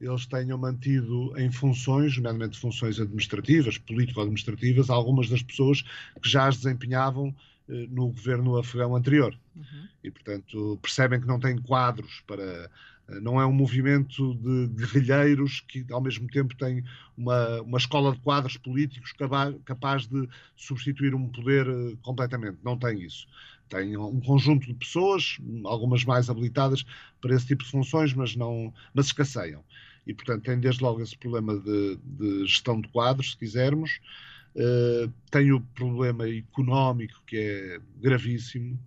eles 0.00 0.26
tenham 0.26 0.58
mantido 0.58 1.32
em 1.38 1.50
funções, 1.50 2.16
nomeadamente 2.16 2.58
funções 2.58 3.00
administrativas, 3.00 3.78
político-administrativas, 3.78 4.90
algumas 4.90 5.28
das 5.28 5.42
pessoas 5.42 5.82
que 6.22 6.28
já 6.28 6.46
as 6.46 6.58
desempenhavam 6.58 7.34
eh, 7.68 7.86
no 7.90 8.08
governo 8.08 8.58
afegão 8.58 8.94
anterior. 8.94 9.36
Uhum. 9.54 9.88
E, 10.04 10.10
portanto, 10.10 10.78
percebem 10.82 11.20
que 11.20 11.26
não 11.26 11.40
têm 11.40 11.58
quadros 11.58 12.22
para. 12.26 12.70
Eh, 13.08 13.20
não 13.20 13.40
é 13.40 13.46
um 13.46 13.52
movimento 13.52 14.34
de 14.34 14.66
guerrilheiros 14.74 15.60
que, 15.60 15.86
ao 15.90 16.00
mesmo 16.00 16.28
tempo, 16.28 16.56
tem 16.56 16.84
uma, 17.16 17.62
uma 17.62 17.78
escola 17.78 18.12
de 18.12 18.18
quadros 18.18 18.56
políticos 18.56 19.12
capaz, 19.64 20.06
de 20.08 20.28
substituir 20.56 21.14
um 21.14 21.28
poder 21.28 21.66
eh, 21.68 21.96
completamente. 22.02 22.58
Não 22.62 22.76
tem 22.76 23.02
isso 23.02 23.26
tem 23.68 23.96
um 23.96 24.20
conjunto 24.20 24.66
de 24.66 24.74
pessoas, 24.74 25.38
algumas 25.64 26.04
mais 26.04 26.30
habilitadas 26.30 26.84
para 27.20 27.34
esse 27.34 27.46
tipo 27.46 27.64
de 27.64 27.70
funções, 27.70 28.12
mas 28.14 28.36
não, 28.36 28.72
mas 28.94 29.06
escasseiam. 29.06 29.64
E, 30.06 30.14
portanto, 30.14 30.44
tem 30.44 30.58
desde 30.60 30.82
logo 30.82 31.02
esse 31.02 31.16
problema 31.16 31.58
de, 31.58 31.98
de 32.02 32.46
gestão 32.46 32.80
de 32.80 32.88
quadros, 32.88 33.32
se 33.32 33.36
quisermos. 33.36 34.00
Uh, 34.54 35.12
tem 35.30 35.52
o 35.52 35.60
problema 35.60 36.28
económico, 36.28 37.20
que 37.26 37.36
é 37.36 37.80
gravíssimo. 38.00 38.78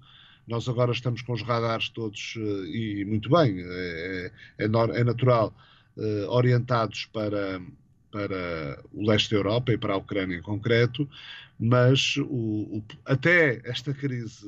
Nós 0.48 0.68
agora 0.68 0.92
estamos 0.92 1.22
com 1.22 1.34
os 1.34 1.44
radares 1.44 1.90
todos, 1.90 2.36
uh, 2.38 2.66
e 2.66 3.06
muito 3.06 3.30
bem, 3.30 3.60
é, 3.60 4.32
é, 4.58 4.66
é 4.66 5.04
natural, 5.04 5.54
uh, 5.98 6.30
orientados 6.30 7.06
para, 7.06 7.62
para 8.12 8.82
o 8.94 9.06
leste 9.06 9.32
da 9.32 9.38
Europa 9.38 9.72
e 9.72 9.78
para 9.78 9.94
a 9.94 9.98
Ucrânia 9.98 10.38
em 10.38 10.42
concreto, 10.42 11.08
mas 11.60 12.16
o, 12.18 12.24
o, 12.78 12.84
até 13.06 13.62
esta 13.64 13.94
crise 13.94 14.48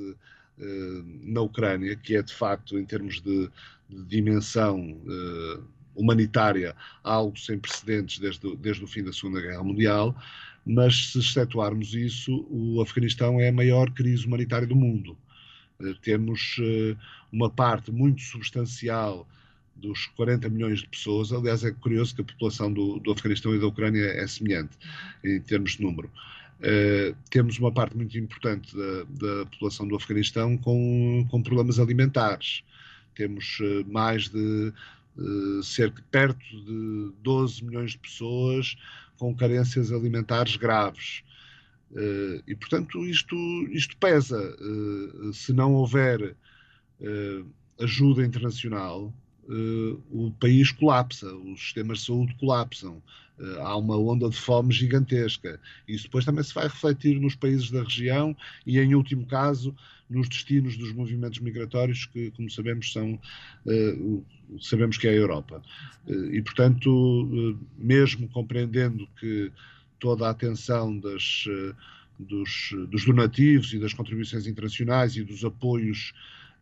uh, 0.57 1.05
na 1.23 1.41
Ucrânia, 1.41 1.95
que 1.95 2.15
é 2.15 2.21
de 2.21 2.33
facto, 2.33 2.77
em 2.77 2.85
termos 2.85 3.21
de, 3.21 3.49
de 3.89 4.03
dimensão 4.05 4.79
uh, 4.79 5.63
humanitária, 5.95 6.75
algo 7.03 7.37
sem 7.37 7.59
precedentes 7.59 8.19
desde, 8.19 8.55
desde 8.57 8.83
o 8.83 8.87
fim 8.87 9.03
da 9.03 9.11
Segunda 9.11 9.41
Guerra 9.41 9.63
Mundial, 9.63 10.15
mas 10.65 11.11
se 11.11 11.19
excetuarmos 11.19 11.93
isso, 11.93 12.45
o 12.49 12.81
Afeganistão 12.81 13.39
é 13.39 13.49
a 13.49 13.53
maior 13.53 13.91
crise 13.91 14.25
humanitária 14.25 14.67
do 14.67 14.75
mundo. 14.75 15.17
Uh, 15.79 15.93
temos 15.95 16.57
uma 17.31 17.49
parte 17.49 17.91
muito 17.91 18.21
substancial 18.21 19.27
dos 19.81 20.05
40 20.15 20.47
milhões 20.49 20.79
de 20.79 20.87
pessoas, 20.87 21.33
aliás, 21.33 21.63
é 21.63 21.71
curioso 21.71 22.15
que 22.15 22.21
a 22.21 22.25
população 22.25 22.71
do, 22.71 22.99
do 22.99 23.11
Afeganistão 23.11 23.53
e 23.55 23.59
da 23.59 23.67
Ucrânia 23.67 24.05
é 24.05 24.27
semelhante 24.27 24.77
em 25.23 25.39
termos 25.41 25.71
de 25.71 25.81
número. 25.81 26.09
Uh, 26.61 27.17
temos 27.31 27.57
uma 27.57 27.71
parte 27.71 27.97
muito 27.97 28.15
importante 28.19 28.75
da, 28.75 29.03
da 29.09 29.45
população 29.47 29.87
do 29.87 29.95
Afeganistão 29.95 30.55
com, 30.57 31.27
com 31.31 31.41
problemas 31.41 31.79
alimentares. 31.79 32.63
Temos 33.15 33.59
uh, 33.59 33.83
mais 33.91 34.29
de 34.29 34.71
uh, 35.17 35.63
cerca 35.63 36.03
perto 36.11 36.39
de 36.39 37.11
12 37.23 37.65
milhões 37.65 37.91
de 37.91 37.97
pessoas 37.97 38.75
com 39.17 39.35
carências 39.35 39.91
alimentares 39.91 40.55
graves. 40.55 41.23
e, 42.47 42.55
portanto, 42.55 43.05
isto, 43.05 43.35
isto 43.69 43.95
pesa. 43.97 44.39
se 45.33 45.53
não 45.53 45.73
houver 45.73 46.35
ajuda 47.79 48.25
internacional, 48.25 49.13
o 50.09 50.31
país 50.39 50.71
colapsa, 50.71 51.33
os 51.35 51.59
sistemas 51.59 51.99
de 51.99 52.05
saúde 52.05 52.35
colapsam. 52.39 53.01
Eh, 53.41 53.61
há 53.61 53.75
uma 53.75 53.97
onda 53.97 54.29
de 54.29 54.37
fome 54.37 54.71
gigantesca. 54.71 55.59
Isso 55.87 56.03
depois 56.03 56.23
também 56.23 56.43
se 56.43 56.53
vai 56.53 56.65
refletir 56.65 57.19
nos 57.19 57.35
países 57.35 57.71
da 57.71 57.83
região 57.83 58.35
e, 58.65 58.79
em 58.79 58.93
último 58.93 59.25
caso, 59.25 59.75
nos 60.09 60.29
destinos 60.29 60.77
dos 60.77 60.93
movimentos 60.93 61.39
migratórios, 61.39 62.05
que, 62.05 62.31
como 62.31 62.49
sabemos, 62.49 62.91
são 62.91 63.19
uh, 63.65 64.25
sabemos 64.59 64.97
que 64.97 65.07
é 65.07 65.11
a 65.11 65.15
Europa. 65.15 65.61
Uh, 66.05 66.35
e, 66.35 66.41
portanto, 66.41 66.89
uh, 66.89 67.59
mesmo 67.77 68.27
compreendendo 68.27 69.07
que 69.19 69.51
toda 69.99 70.27
a 70.27 70.31
atenção 70.31 70.97
das, 70.97 71.45
dos, 72.17 72.73
dos 72.89 73.05
donativos 73.05 73.71
e 73.71 73.77
das 73.77 73.93
contribuições 73.93 74.47
internacionais 74.47 75.15
e 75.15 75.23
dos 75.23 75.45
apoios 75.45 76.11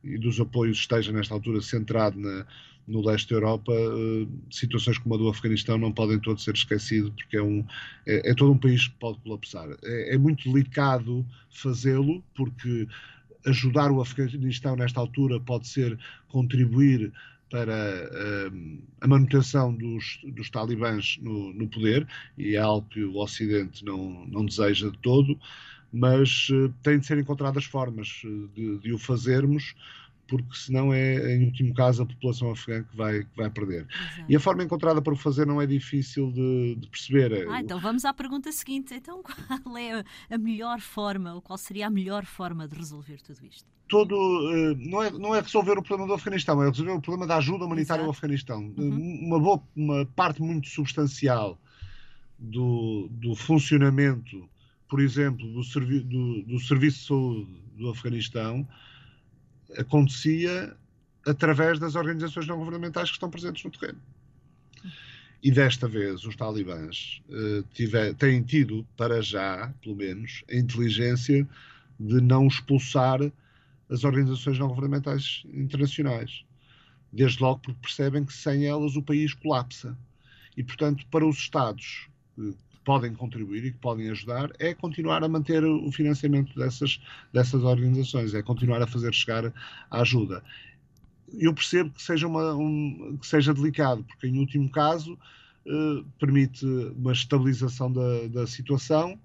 e 0.04 0.18
dos 0.18 0.40
apoios 0.40 0.80
esteja 0.80 1.12
nesta 1.12 1.34
altura 1.34 1.62
centrado 1.62 2.20
na, 2.20 2.46
no 2.90 3.06
leste 3.06 3.30
da 3.30 3.36
Europa, 3.36 3.72
uh, 3.72 4.28
situações 4.50 4.98
como 4.98 5.14
a 5.16 5.18
do 5.18 5.30
Afeganistão 5.30 5.78
não 5.78 5.92
podem 5.92 6.20
todos 6.20 6.44
ser 6.44 6.56
esquecidos, 6.56 7.12
porque 7.12 7.38
é, 7.38 7.42
um, 7.42 7.64
é, 8.06 8.32
é 8.32 8.34
todo 8.34 8.52
um 8.52 8.58
país 8.58 8.88
que 8.88 8.96
pode 8.96 9.20
colapsar. 9.20 9.70
É, 9.84 10.16
é 10.16 10.18
muito 10.18 10.52
delicado 10.52 11.26
fazê-lo, 11.52 12.24
porque 12.36 12.88
ajudar 13.46 13.92
o 13.92 14.02
Afeganistão 14.02 14.76
nesta 14.76 15.00
altura 15.00 15.40
pode 15.40 15.68
ser 15.68 15.98
contribuir 16.28 17.12
para 17.50 17.74
uh, 17.74 18.80
a 19.02 19.08
manutenção 19.08 19.74
dos, 19.74 20.20
dos 20.24 20.50
talibãs 20.50 21.18
no, 21.22 21.54
no, 21.54 21.68
poder, 21.68 22.08
e 22.38 22.56
é 22.56 22.60
algo 22.60 22.88
que 22.90 23.04
o 23.04 23.18
Ocidente 23.18 23.84
não, 23.84 24.26
não 24.28 24.46
deseja 24.46 24.90
de 24.90 24.98
todo, 25.00 25.40
mas 25.92 26.50
uh, 26.50 26.70
têm 26.84 27.00
de 27.00 27.06
ser 27.06 27.18
encontradas 27.18 27.66
formas 27.66 28.22
de, 28.54 28.80
de 28.80 28.94
o 28.94 28.98
fazermos 28.98 29.76
porque 30.30 30.56
senão 30.56 30.94
é, 30.94 31.36
em 31.36 31.46
último 31.46 31.74
caso, 31.74 32.04
a 32.04 32.06
população 32.06 32.52
afegã 32.52 32.84
que 32.84 32.96
vai, 32.96 33.24
que 33.24 33.36
vai 33.36 33.50
perder. 33.50 33.88
Exato. 33.90 34.26
E 34.30 34.36
a 34.36 34.40
forma 34.40 34.64
encontrada 34.64 35.02
para 35.02 35.12
o 35.12 35.16
fazer 35.16 35.46
não 35.46 35.60
é 35.60 35.66
difícil 35.66 36.32
de, 36.32 36.76
de 36.76 36.88
perceber. 36.88 37.48
Ah, 37.50 37.60
então 37.60 37.80
vamos 37.80 38.06
à 38.06 38.14
pergunta 38.14 38.52
seguinte. 38.52 38.94
Então, 38.94 39.24
qual 39.64 39.78
é 39.78 40.04
a 40.30 40.38
melhor 40.38 40.80
forma, 40.80 41.34
ou 41.34 41.42
qual 41.42 41.58
seria 41.58 41.88
a 41.88 41.90
melhor 41.90 42.26
forma 42.26 42.68
de 42.68 42.76
resolver 42.76 43.20
tudo 43.24 43.44
isto? 43.44 43.68
Todo, 43.88 44.14
uh, 44.14 44.76
não, 44.78 45.02
é, 45.02 45.10
não 45.10 45.36
é 45.36 45.42
resolver 45.42 45.80
o 45.80 45.82
problema 45.82 46.08
do 46.08 46.14
Afeganistão, 46.14 46.62
é 46.62 46.70
resolver 46.70 46.92
o 46.92 47.02
problema 47.02 47.26
da 47.26 47.38
ajuda 47.38 47.66
humanitária 47.66 48.02
Exato. 48.02 48.06
ao 48.06 48.12
Afeganistão. 48.12 48.74
Uhum. 48.78 49.26
Uma, 49.26 49.40
boa, 49.40 49.64
uma 49.76 50.06
parte 50.06 50.44
muito 50.44 50.68
substancial 50.68 51.60
do, 52.38 53.08
do 53.12 53.36
funcionamento, 53.36 54.48
por 54.90 55.00
exemplo, 55.00 55.48
do, 55.54 55.64
servi 55.64 56.00
do, 56.00 56.42
do 56.44 56.60
Serviço 56.60 57.00
de 57.00 57.06
Saúde 57.06 57.48
do 57.78 57.90
Afeganistão 57.90 58.68
acontecia 59.78 60.76
através 61.26 61.80
das 61.80 61.96
organizações 61.96 62.48
não 62.48 62.58
governamentais 62.58 63.10
que 63.10 63.16
estão 63.16 63.30
presentes 63.30 63.64
no 63.64 63.72
terreno. 63.72 64.00
E 65.42 65.52
desta 65.52 65.88
vez 65.88 66.26
os 66.26 66.36
talibãs 66.36 67.22
uh, 67.30 67.64
tiver, 67.74 68.14
têm 68.16 68.42
tido, 68.42 68.86
para 68.98 69.22
já, 69.22 69.74
pelo 69.82 69.96
menos, 69.96 70.44
a 70.52 70.56
inteligência 70.56 71.48
de 72.00 72.20
não 72.20 72.48
expulsar 72.48 73.20
as 73.90 74.04
organizações 74.04 74.60
não 74.60 74.68
governamentais 74.68 75.44
internacionais. 75.54 76.44
Desde 77.12 77.42
logo 77.42 77.60
porque 77.60 77.80
percebem 77.82 78.26
que 78.26 78.34
sem 78.34 78.66
elas 78.66 78.96
o 78.96 79.02
país 79.02 79.34
colapsa. 79.34 79.98
E, 80.58 80.64
portanto, 80.64 81.06
para 81.10 81.26
os 81.26 81.38
Estados 81.38 82.10
podem 82.90 83.14
contribuir 83.14 83.66
e 83.66 83.72
que 83.72 83.78
podem 83.78 84.10
ajudar, 84.10 84.50
é 84.58 84.74
continuar 84.74 85.24
a 85.24 85.30
manter 85.30 85.64
o 85.64 85.92
financiamento 85.92 86.58
dessas, 86.58 87.00
dessas 87.32 87.64
organizações, 87.64 88.34
é 88.34 88.42
continuar 88.42 88.82
a 88.82 88.88
fazer 88.88 89.14
chegar 89.14 89.54
a 89.92 90.02
ajuda. 90.02 90.44
Eu 91.38 91.54
percebo 91.54 91.92
que 91.92 92.02
seja, 92.02 92.26
uma, 92.26 92.56
um, 92.56 93.16
que 93.22 93.28
seja 93.28 93.54
delicado, 93.54 94.04
porque, 94.04 94.26
em 94.26 94.40
último 94.40 94.68
caso, 94.72 95.16
eh, 95.68 96.04
permite 96.20 96.66
uma 96.66 97.12
estabilização 97.12 97.94
da, 97.94 98.28
da 98.28 98.48
situação 98.48 99.20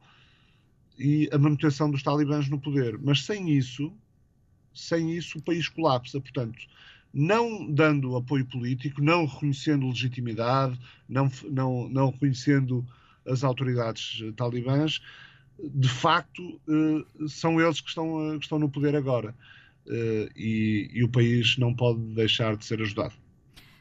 e 0.99 1.31
a 1.33 1.39
manutenção 1.39 1.91
dos 1.91 2.03
talibãs 2.03 2.51
no 2.51 2.61
poder. 2.61 2.99
Mas 2.99 3.25
sem 3.25 3.49
isso, 3.49 3.91
sem 4.75 5.17
isso 5.17 5.39
o 5.39 5.43
país 5.43 5.71
colapsa. 5.71 6.21
Portanto, 6.21 6.59
não 7.15 7.73
dando 7.73 8.15
apoio 8.15 8.45
político, 8.45 9.01
não 9.01 9.25
reconhecendo 9.25 9.89
legitimidade, 9.89 10.79
não, 11.09 11.33
não, 11.51 11.89
não 11.89 12.11
reconhecendo 12.11 12.87
as 13.27 13.45
autoridades 13.45 14.23
talibãs, 14.37 15.01
de 15.59 15.89
facto, 15.89 16.61
são 17.29 17.61
eles 17.61 17.81
que 17.81 17.89
estão, 17.89 18.39
que 18.39 18.45
estão 18.45 18.59
no 18.59 18.69
poder 18.69 18.97
agora. 18.97 19.35
E, 20.35 20.91
e 20.93 21.05
o 21.05 21.09
país 21.09 21.57
não 21.59 21.75
pode 21.75 22.01
deixar 22.15 22.57
de 22.57 22.65
ser 22.65 22.81
ajudado. 22.81 23.15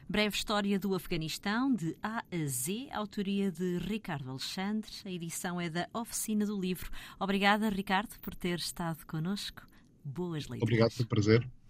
Breve 0.08 0.36
História 0.36 0.78
do 0.78 0.94
Afeganistão, 0.94 1.74
de 1.74 1.96
A 2.02 2.18
a 2.30 2.46
Z, 2.46 2.88
autoria 2.92 3.50
de 3.50 3.78
Ricardo 3.78 4.30
Alexandre. 4.30 4.90
A 5.04 5.10
edição 5.10 5.60
é 5.60 5.70
da 5.70 5.88
Oficina 5.94 6.44
do 6.44 6.60
Livro. 6.60 6.90
Obrigada, 7.18 7.70
Ricardo, 7.70 8.18
por 8.20 8.34
ter 8.34 8.58
estado 8.58 9.04
connosco. 9.06 9.62
Boas 10.04 10.46
leituras. 10.46 10.62
Obrigado, 10.62 10.90
foi 10.92 11.04
um 11.04 11.08
prazer. 11.08 11.48